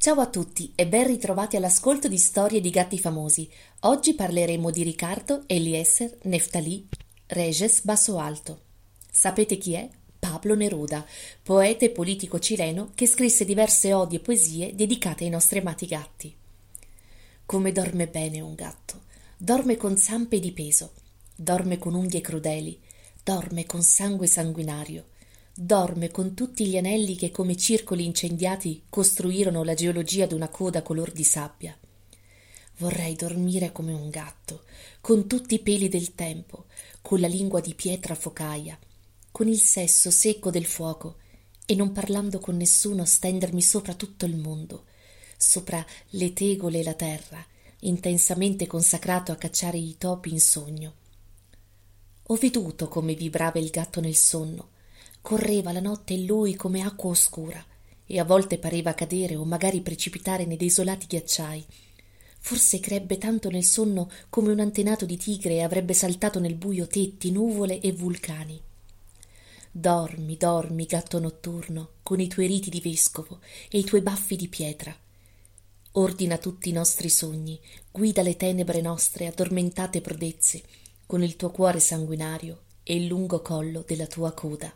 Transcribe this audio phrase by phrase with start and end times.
[0.00, 3.50] Ciao a tutti e ben ritrovati all'ascolto di Storie di gatti famosi.
[3.80, 6.86] Oggi parleremo di Riccardo Eliezer Neftali
[7.26, 8.60] Reges Basso Alto.
[9.10, 9.90] Sapete chi è?
[10.16, 11.04] Pablo Neruda,
[11.42, 16.36] poeta e politico cileno che scrisse diverse odi e poesie dedicate ai nostri amati gatti.
[17.44, 19.02] Come dorme bene un gatto.
[19.36, 20.92] Dorme con zampe di peso,
[21.34, 22.80] dorme con unghie crudeli,
[23.24, 25.06] dorme con sangue sanguinario
[25.60, 31.10] dorme con tutti gli anelli che come circoli incendiati costruirono la geologia d'una coda color
[31.10, 31.76] di sabbia.
[32.76, 34.62] Vorrei dormire come un gatto,
[35.00, 36.66] con tutti i peli del tempo,
[37.02, 38.78] con la lingua di pietra focaia,
[39.32, 41.16] con il sesso secco del fuoco
[41.66, 44.84] e non parlando con nessuno stendermi sopra tutto il mondo,
[45.36, 47.44] sopra le tegole e la terra,
[47.80, 50.94] intensamente consacrato a cacciare i topi in sogno.
[52.28, 54.76] Ho veduto come vibrava il gatto nel sonno,
[55.28, 57.62] correva la notte in lui come acqua oscura
[58.06, 61.66] e a volte pareva cadere o magari precipitare nei desolati ghiacciai.
[62.38, 66.86] Forse crebbe tanto nel sonno come un antenato di tigre e avrebbe saltato nel buio
[66.86, 68.58] tetti, nuvole e vulcani.
[69.70, 74.48] Dormi, dormi, gatto notturno, con i tuoi riti di vescovo e i tuoi baffi di
[74.48, 74.96] pietra.
[75.92, 80.62] Ordina tutti i nostri sogni, guida le tenebre nostre addormentate prodezze,
[81.04, 84.74] con il tuo cuore sanguinario e il lungo collo della tua coda.